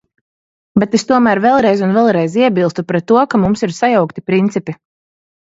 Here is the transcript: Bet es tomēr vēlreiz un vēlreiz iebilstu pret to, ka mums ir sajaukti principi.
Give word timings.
Bet 0.83 0.95
es 0.99 1.03
tomēr 1.11 1.41
vēlreiz 1.43 1.83
un 1.87 1.93
vēlreiz 1.97 2.39
iebilstu 2.41 2.87
pret 2.93 3.07
to, 3.13 3.19
ka 3.35 3.41
mums 3.45 3.67
ir 3.69 3.77
sajaukti 3.83 4.27
principi. 4.33 4.79